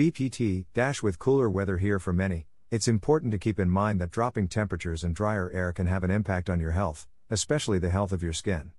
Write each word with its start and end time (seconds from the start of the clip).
BPT 0.00 0.64
dash 0.72 1.02
with 1.02 1.18
cooler 1.18 1.50
weather 1.50 1.76
here 1.76 1.98
for 1.98 2.14
many, 2.14 2.46
it's 2.70 2.88
important 2.88 3.32
to 3.32 3.38
keep 3.38 3.60
in 3.60 3.68
mind 3.68 4.00
that 4.00 4.10
dropping 4.10 4.48
temperatures 4.48 5.04
and 5.04 5.14
drier 5.14 5.50
air 5.50 5.74
can 5.74 5.86
have 5.88 6.02
an 6.02 6.10
impact 6.10 6.48
on 6.48 6.58
your 6.58 6.70
health, 6.70 7.06
especially 7.28 7.78
the 7.78 7.90
health 7.90 8.10
of 8.10 8.22
your 8.22 8.32
skin. 8.32 8.72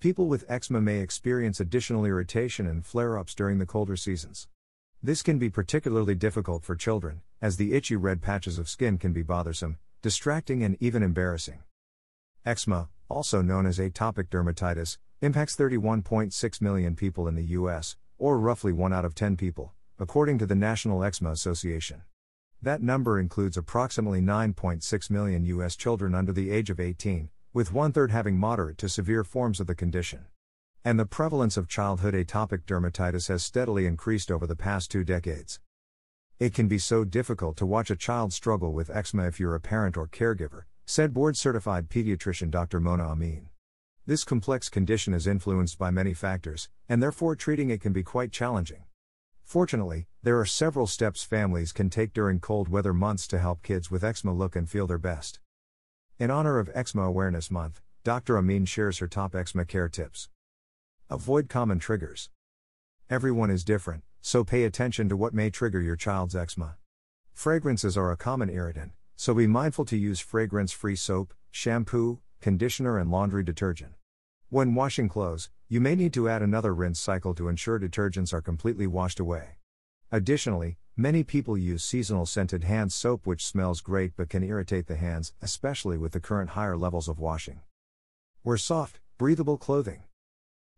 People 0.00 0.28
with 0.28 0.46
eczema 0.48 0.80
may 0.80 1.00
experience 1.00 1.60
additional 1.60 2.06
irritation 2.06 2.66
and 2.66 2.86
flare 2.86 3.18
ups 3.18 3.34
during 3.34 3.58
the 3.58 3.66
colder 3.66 3.96
seasons. 3.96 4.48
This 5.02 5.20
can 5.20 5.38
be 5.38 5.50
particularly 5.50 6.14
difficult 6.14 6.64
for 6.64 6.74
children, 6.74 7.20
as 7.42 7.58
the 7.58 7.74
itchy 7.74 7.96
red 7.96 8.22
patches 8.22 8.58
of 8.58 8.66
skin 8.66 8.96
can 8.96 9.12
be 9.12 9.20
bothersome, 9.20 9.76
distracting, 10.00 10.64
and 10.64 10.78
even 10.80 11.02
embarrassing. 11.02 11.58
Eczema, 12.46 12.88
also 13.10 13.42
known 13.42 13.66
as 13.66 13.78
atopic 13.78 14.30
dermatitis, 14.30 14.96
impacts 15.20 15.54
31.6 15.54 16.62
million 16.62 16.96
people 16.96 17.28
in 17.28 17.34
the 17.34 17.58
US, 17.60 17.98
or 18.16 18.38
roughly 18.38 18.72
1 18.72 18.90
out 18.90 19.04
of 19.04 19.14
10 19.14 19.36
people, 19.36 19.74
according 19.98 20.38
to 20.38 20.46
the 20.46 20.54
National 20.54 21.04
Eczema 21.04 21.30
Association. 21.30 22.02
That 22.60 22.82
number 22.82 23.18
includes 23.18 23.56
approximately 23.56 24.20
9.6 24.20 25.10
million 25.10 25.44
U.S. 25.44 25.74
children 25.74 26.14
under 26.14 26.32
the 26.32 26.50
age 26.50 26.70
of 26.70 26.78
18, 26.78 27.30
with 27.52 27.72
one 27.72 27.92
third 27.92 28.10
having 28.10 28.38
moderate 28.38 28.78
to 28.78 28.88
severe 28.88 29.24
forms 29.24 29.60
of 29.60 29.66
the 29.66 29.74
condition. 29.74 30.26
And 30.84 30.98
the 30.98 31.06
prevalence 31.06 31.56
of 31.56 31.68
childhood 31.68 32.14
atopic 32.14 32.64
dermatitis 32.64 33.28
has 33.28 33.44
steadily 33.44 33.86
increased 33.86 34.30
over 34.30 34.46
the 34.46 34.56
past 34.56 34.90
two 34.90 35.04
decades. 35.04 35.60
It 36.38 36.54
can 36.54 36.66
be 36.66 36.78
so 36.78 37.04
difficult 37.04 37.56
to 37.58 37.66
watch 37.66 37.90
a 37.90 37.96
child 37.96 38.32
struggle 38.32 38.72
with 38.72 38.90
eczema 38.90 39.26
if 39.26 39.38
you're 39.38 39.54
a 39.54 39.60
parent 39.60 39.96
or 39.96 40.08
caregiver, 40.08 40.62
said 40.86 41.14
board 41.14 41.36
certified 41.36 41.88
pediatrician 41.88 42.50
Dr. 42.50 42.80
Mona 42.80 43.04
Amin. 43.04 43.48
This 44.06 44.24
complex 44.24 44.68
condition 44.68 45.14
is 45.14 45.28
influenced 45.28 45.78
by 45.78 45.90
many 45.90 46.14
factors, 46.14 46.68
and 46.88 47.00
therefore 47.00 47.36
treating 47.36 47.70
it 47.70 47.80
can 47.80 47.92
be 47.92 48.02
quite 48.02 48.32
challenging. 48.32 48.84
Fortunately, 49.44 50.06
there 50.22 50.38
are 50.38 50.46
several 50.46 50.86
steps 50.86 51.22
families 51.22 51.72
can 51.72 51.90
take 51.90 52.12
during 52.12 52.40
cold 52.40 52.68
weather 52.68 52.94
months 52.94 53.26
to 53.28 53.38
help 53.38 53.62
kids 53.62 53.90
with 53.90 54.04
eczema 54.04 54.32
look 54.32 54.56
and 54.56 54.68
feel 54.68 54.86
their 54.86 54.98
best. 54.98 55.40
In 56.18 56.30
honor 56.30 56.58
of 56.58 56.70
Eczema 56.74 57.02
Awareness 57.02 57.50
Month, 57.50 57.80
Dr. 58.04 58.38
Amin 58.38 58.64
shares 58.64 58.98
her 58.98 59.08
top 59.08 59.34
eczema 59.34 59.64
care 59.64 59.88
tips. 59.88 60.28
Avoid 61.10 61.48
common 61.48 61.78
triggers. 61.78 62.30
Everyone 63.10 63.50
is 63.50 63.64
different, 63.64 64.04
so 64.20 64.44
pay 64.44 64.64
attention 64.64 65.08
to 65.08 65.16
what 65.16 65.34
may 65.34 65.50
trigger 65.50 65.80
your 65.80 65.96
child's 65.96 66.36
eczema. 66.36 66.76
Fragrances 67.32 67.96
are 67.96 68.10
a 68.10 68.16
common 68.16 68.48
irritant, 68.48 68.92
so 69.16 69.34
be 69.34 69.46
mindful 69.46 69.84
to 69.86 69.96
use 69.96 70.20
fragrance 70.20 70.72
free 70.72 70.96
soap, 70.96 71.34
shampoo, 71.50 72.20
conditioner, 72.40 72.98
and 72.98 73.10
laundry 73.10 73.42
detergent. 73.42 73.92
When 74.52 74.74
washing 74.74 75.08
clothes, 75.08 75.48
you 75.70 75.80
may 75.80 75.94
need 75.94 76.12
to 76.12 76.28
add 76.28 76.42
another 76.42 76.74
rinse 76.74 77.00
cycle 77.00 77.34
to 77.36 77.48
ensure 77.48 77.80
detergents 77.80 78.34
are 78.34 78.42
completely 78.42 78.86
washed 78.86 79.18
away. 79.18 79.56
Additionally, 80.10 80.76
many 80.94 81.24
people 81.24 81.56
use 81.56 81.82
seasonal 81.82 82.26
scented 82.26 82.62
hand 82.62 82.92
soap 82.92 83.26
which 83.26 83.46
smells 83.46 83.80
great 83.80 84.12
but 84.14 84.28
can 84.28 84.42
irritate 84.42 84.88
the 84.88 84.96
hands, 84.96 85.32
especially 85.40 85.96
with 85.96 86.12
the 86.12 86.20
current 86.20 86.50
higher 86.50 86.76
levels 86.76 87.08
of 87.08 87.18
washing. 87.18 87.62
Wear 88.44 88.58
soft, 88.58 89.00
breathable 89.16 89.56
clothing. 89.56 90.02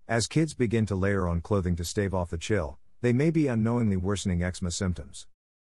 As 0.06 0.28
kids 0.28 0.54
begin 0.54 0.86
to 0.86 0.94
layer 0.94 1.26
on 1.26 1.40
clothing 1.40 1.74
to 1.74 1.84
stave 1.84 2.14
off 2.14 2.30
the 2.30 2.38
chill, 2.38 2.78
they 3.00 3.12
may 3.12 3.30
be 3.30 3.48
unknowingly 3.48 3.96
worsening 3.96 4.40
eczema 4.40 4.70
symptoms. 4.70 5.26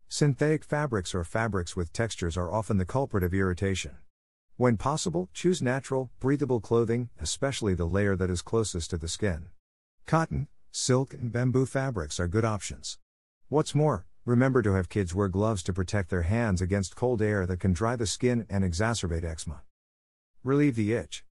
Synthetic 0.07 0.63
fabrics 0.63 1.13
or 1.13 1.23
fabrics 1.23 1.75
with 1.75 1.93
textures 1.93 2.35
are 2.35 2.51
often 2.51 2.77
the 2.77 2.83
culprit 2.83 3.23
of 3.23 3.35
irritation. 3.35 3.97
When 4.61 4.77
possible, 4.77 5.27
choose 5.33 5.59
natural, 5.59 6.11
breathable 6.19 6.59
clothing, 6.59 7.09
especially 7.19 7.73
the 7.73 7.87
layer 7.87 8.15
that 8.15 8.29
is 8.29 8.43
closest 8.43 8.91
to 8.91 8.97
the 8.99 9.07
skin. 9.07 9.47
Cotton, 10.05 10.49
silk, 10.69 11.15
and 11.15 11.31
bamboo 11.31 11.65
fabrics 11.65 12.19
are 12.19 12.27
good 12.27 12.45
options. 12.45 12.99
What's 13.49 13.73
more, 13.73 14.05
remember 14.23 14.61
to 14.61 14.73
have 14.73 14.87
kids 14.87 15.15
wear 15.15 15.29
gloves 15.29 15.63
to 15.63 15.73
protect 15.73 16.11
their 16.11 16.21
hands 16.21 16.61
against 16.61 16.95
cold 16.95 17.23
air 17.23 17.47
that 17.47 17.59
can 17.59 17.73
dry 17.73 17.95
the 17.95 18.05
skin 18.05 18.45
and 18.51 18.63
exacerbate 18.63 19.23
eczema. 19.23 19.63
Relieve 20.43 20.75
the 20.75 20.93
itch. 20.93 21.25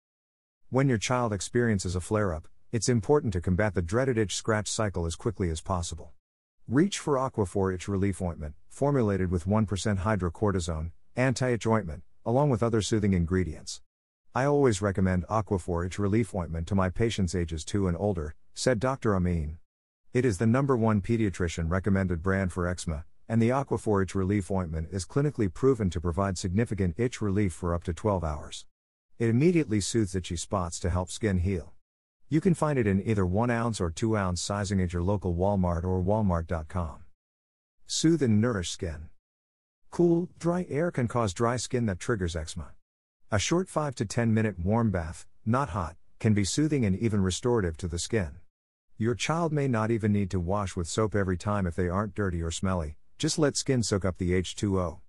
When 0.71 0.89
your 0.89 0.97
child 0.97 1.31
experiences 1.31 1.95
a 1.95 2.01
flare 2.01 2.33
up, 2.33 2.47
it's 2.71 2.89
important 2.89 3.33
to 3.33 3.41
combat 3.41 3.75
the 3.75 3.83
dreaded 3.83 4.17
itch 4.17 4.35
scratch 4.35 4.67
cycle 4.67 5.05
as 5.05 5.15
quickly 5.15 5.51
as 5.51 5.61
possible. 5.61 6.13
Reach 6.67 6.97
for 6.97 7.13
Aquaphor 7.13 7.75
Itch 7.75 7.87
Relief 7.87 8.23
Ointment, 8.23 8.55
formulated 8.69 9.29
with 9.29 9.45
1% 9.45 9.99
hydrocortisone, 9.99 10.93
anti 11.15 11.49
itch 11.51 11.67
ointment, 11.67 12.01
along 12.29 12.51
with 12.51 12.61
other 12.61 12.79
soothing 12.79 13.13
ingredients. 13.13 13.81
I 14.35 14.45
always 14.45 14.83
recommend 14.83 15.25
Aquaphor 15.29 15.87
Itch 15.87 15.97
Relief 15.97 16.35
Ointment 16.35 16.67
to 16.67 16.75
my 16.75 16.91
patients 16.91 17.33
ages 17.33 17.65
2 17.65 17.87
and 17.87 17.97
older, 17.99 18.35
said 18.53 18.79
Dr. 18.79 19.15
Amin. 19.15 19.57
It 20.13 20.25
is 20.25 20.37
the 20.37 20.45
number 20.45 20.77
one 20.77 21.01
pediatrician 21.01 21.71
recommended 21.71 22.21
brand 22.21 22.53
for 22.53 22.67
eczema, 22.67 23.05
and 23.27 23.41
the 23.41 23.49
Aquaphor 23.49 24.03
Itch 24.03 24.13
Relief 24.13 24.51
Ointment 24.51 24.89
is 24.91 25.07
clinically 25.07 25.51
proven 25.51 25.89
to 25.89 25.99
provide 25.99 26.37
significant 26.37 26.99
itch 26.99 27.19
relief 27.19 27.51
for 27.51 27.73
up 27.73 27.83
to 27.85 27.93
12 27.93 28.23
hours. 28.23 28.67
It 29.17 29.29
immediately 29.29 29.81
soothes 29.81 30.13
itchy 30.13 30.35
spots 30.35 30.79
to 30.81 30.91
help 30.91 31.09
skin 31.09 31.39
heal. 31.39 31.73
You 32.29 32.41
can 32.41 32.53
find 32.53 32.77
it 32.77 32.85
in 32.85 33.01
either 33.01 33.25
1 33.25 33.49
ounce 33.49 33.81
or 33.81 33.89
2 33.89 34.15
ounce 34.15 34.39
sizing 34.39 34.79
at 34.79 34.93
your 34.93 35.01
local 35.01 35.33
Walmart 35.33 35.83
or 35.83 35.99
walmart.com. 36.03 37.05
Soothe 37.87 38.21
and 38.21 38.39
nourish 38.39 38.69
skin. 38.69 39.09
Cool, 39.91 40.29
dry 40.37 40.65
air 40.69 40.91
can 40.91 41.07
cause 41.07 41.33
dry 41.33 41.57
skin 41.57 41.85
that 41.87 41.99
triggers 41.99 42.35
eczema. 42.35 42.73
A 43.31 43.39
short 43.39 43.67
5 43.67 43.95
to 43.95 44.05
10 44.05 44.33
minute 44.33 44.59
warm 44.59 44.91
bath, 44.91 45.25
not 45.45 45.69
hot, 45.69 45.95
can 46.19 46.33
be 46.33 46.43
soothing 46.43 46.85
and 46.85 46.95
even 46.95 47.21
restorative 47.21 47.75
to 47.77 47.87
the 47.87 47.99
skin. 47.99 48.35
Your 48.97 49.15
child 49.15 49.51
may 49.51 49.67
not 49.67 49.91
even 49.91 50.11
need 50.11 50.29
to 50.31 50.39
wash 50.39 50.75
with 50.75 50.87
soap 50.87 51.15
every 51.15 51.37
time 51.37 51.65
if 51.65 51.75
they 51.75 51.89
aren't 51.89 52.15
dirty 52.15 52.41
or 52.41 52.51
smelly, 52.51 52.97
just 53.17 53.39
let 53.39 53.55
skin 53.55 53.81
soak 53.81 54.05
up 54.05 54.17
the 54.17 54.31
H2O. 54.31 54.99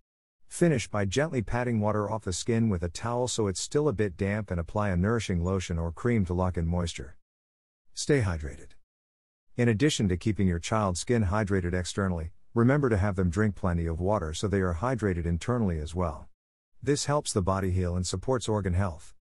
Finish 0.48 0.88
by 0.88 1.04
gently 1.04 1.42
patting 1.42 1.80
water 1.80 2.10
off 2.10 2.24
the 2.24 2.32
skin 2.32 2.68
with 2.68 2.82
a 2.82 2.88
towel 2.88 3.28
so 3.28 3.47
it's 3.47 3.60
still 3.60 3.86
a 3.86 3.92
bit 3.92 4.16
damp 4.16 4.50
and 4.50 4.58
apply 4.58 4.88
a 4.88 4.97
nourishing 4.97 5.44
lotion 5.44 5.78
or 5.78 5.92
cream 5.92 6.24
to 6.24 6.34
lock 6.34 6.56
in 6.56 6.66
moisture. 6.66 7.16
Stay 7.94 8.22
hydrated. 8.22 8.70
In 9.56 9.68
addition 9.68 10.08
to 10.08 10.16
keeping 10.16 10.48
your 10.48 10.58
child's 10.58 11.00
skin 11.00 11.24
hydrated 11.26 11.74
externally, 11.74 12.32
remember 12.55 12.88
to 12.88 12.97
have 12.97 13.16
them 13.16 13.31
drink 13.31 13.55
plenty 13.55 13.87
of 13.87 14.00
water 14.00 14.34
so 14.34 14.49
they 14.49 14.61
are 14.61 14.75
hydrated 14.75 15.25
internally 15.25 15.78
as 15.78 15.94
well. 15.94 16.28
This 16.83 17.05
helps 17.05 17.33
the 17.33 17.43
body 17.43 17.71
heal 17.71 17.94
and 17.94 18.06
supports 18.06 18.49
organ 18.49 18.75
health. 18.75 19.15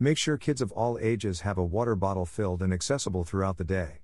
Make 0.00 0.18
sure 0.18 0.36
kids 0.36 0.60
of 0.60 0.72
all 0.72 0.98
ages 1.00 1.42
have 1.42 1.58
a 1.58 1.64
water 1.64 1.94
bottle 1.94 2.26
filled 2.26 2.60
and 2.62 2.72
accessible 2.72 3.24
throughout 3.24 3.56
the 3.56 3.64
day. 3.64 4.00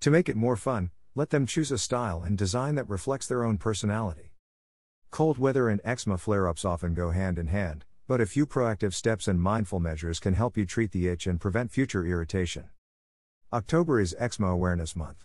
To 0.00 0.10
make 0.10 0.28
it 0.28 0.36
more 0.36 0.56
fun, 0.56 0.90
let 1.14 1.30
them 1.30 1.46
choose 1.46 1.70
a 1.70 1.78
style 1.78 2.22
and 2.22 2.36
design 2.36 2.74
that 2.74 2.88
reflects 2.88 3.26
their 3.26 3.44
own 3.44 3.58
personality. 3.58 4.32
Cold 5.10 5.38
weather 5.38 5.68
and 5.68 5.80
eczema 5.84 6.18
flare 6.18 6.48
ups 6.48 6.64
often 6.64 6.94
go 6.94 7.10
hand 7.10 7.38
in 7.38 7.46
hand, 7.46 7.84
but 8.08 8.20
a 8.20 8.26
few 8.26 8.44
proactive 8.44 8.92
steps 8.92 9.28
and 9.28 9.40
mindful 9.40 9.80
measures 9.80 10.18
can 10.18 10.34
help 10.34 10.56
you 10.56 10.66
treat 10.66 10.90
the 10.90 11.08
itch 11.08 11.26
and 11.26 11.40
prevent 11.40 11.70
future 11.70 12.04
irritation. 12.04 12.70
October 13.52 14.00
is 14.00 14.14
Eczema 14.18 14.48
Awareness 14.48 14.96
Month. 14.96 15.24